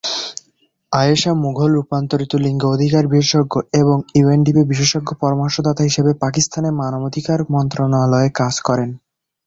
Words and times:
আয়েশা 0.91 1.31
মুঘল 1.43 1.71
রূপান্তরিত 1.73 2.31
লিঙ্গ 2.45 2.61
অধিকার 2.67 3.03
বিশেষজ্ঞ 3.07 3.53
এবং 3.81 3.97
ইউএনডিপি 4.19 4.63
বিশেষজ্ঞ 4.71 5.09
পরামর্শদাতা 5.21 5.81
হিসাবে 5.83 6.11
পাকিস্তানের 6.23 6.77
মানবাধিকার 6.81 7.39
মন্ত্রণালয়ে 7.53 8.29
কাজ 8.39 8.55
করেন। 8.67 8.89